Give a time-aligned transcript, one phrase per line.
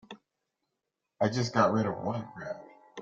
[1.21, 2.59] I just got rid of one crowd.